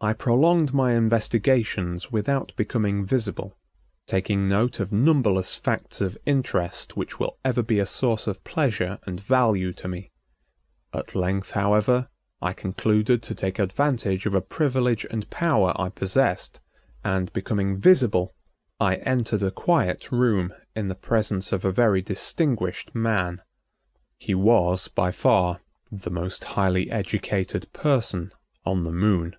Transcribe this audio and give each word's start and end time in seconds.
I 0.00 0.12
prolonged 0.12 0.72
my 0.72 0.92
investigations 0.94 2.12
without 2.12 2.52
becoming 2.54 3.04
visible, 3.04 3.58
taking 4.06 4.48
note 4.48 4.78
of 4.78 4.92
numberless 4.92 5.56
facts 5.56 6.00
of 6.00 6.16
interest 6.24 6.96
which 6.96 7.18
will 7.18 7.36
ever 7.44 7.64
be 7.64 7.80
a 7.80 7.84
source 7.84 8.28
of 8.28 8.44
pleasure 8.44 9.00
and 9.08 9.18
value 9.20 9.72
to 9.72 9.88
me. 9.88 10.12
At 10.94 11.16
length, 11.16 11.50
however, 11.50 12.08
I 12.40 12.52
concluded 12.52 13.24
to 13.24 13.34
take 13.34 13.58
advantage 13.58 14.24
of 14.24 14.34
a 14.34 14.40
privilege 14.40 15.04
and 15.10 15.28
power 15.30 15.72
I 15.74 15.88
possessed 15.88 16.60
and, 17.02 17.32
becoming 17.32 17.76
visible, 17.76 18.36
I 18.78 18.96
entered 18.98 19.42
a 19.42 19.50
quiet 19.50 20.12
room 20.12 20.54
in 20.76 20.86
the 20.86 20.94
presence 20.94 21.50
of 21.50 21.64
a 21.64 21.72
very 21.72 22.02
distinguished 22.02 22.94
man. 22.94 23.42
He 24.16 24.36
was 24.36 24.86
by 24.86 25.10
far 25.10 25.60
the 25.90 26.12
most 26.12 26.44
highly 26.54 26.88
educated 26.88 27.72
person 27.72 28.30
on 28.64 28.84
the 28.84 28.92
Moon. 28.92 29.34